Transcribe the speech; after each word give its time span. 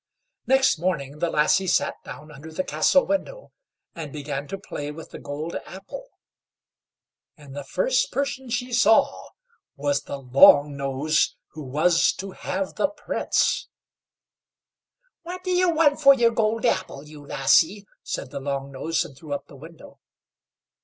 Next 0.47 0.79
morning 0.79 1.19
the 1.19 1.29
lassie 1.29 1.67
sat 1.67 1.93
down 2.03 2.31
under 2.31 2.51
the 2.51 2.63
castle 2.63 3.05
window, 3.05 3.51
and 3.93 4.11
began 4.11 4.47
to 4.47 4.57
play 4.57 4.89
with 4.91 5.11
the 5.11 5.19
gold 5.19 5.57
apple; 5.63 6.07
and 7.37 7.55
the 7.55 7.63
first 7.63 8.11
person 8.11 8.49
she 8.49 8.73
saw 8.73 9.29
was 9.75 10.01
the 10.01 10.17
Long 10.17 10.75
nose 10.75 11.35
who 11.49 11.61
was 11.61 12.13
to 12.13 12.31
have 12.31 12.77
the 12.77 12.87
Prince. 12.87 13.67
"What 15.21 15.43
do 15.43 15.51
you 15.51 15.69
want 15.69 16.01
for 16.01 16.15
your 16.15 16.31
gold 16.31 16.65
apple, 16.65 17.03
you 17.03 17.23
lassie?" 17.23 17.85
said 18.01 18.31
the 18.31 18.39
Long 18.39 18.71
nose, 18.71 19.05
and 19.05 19.15
threw 19.15 19.33
up 19.33 19.45
the 19.45 19.55
window. 19.55 19.99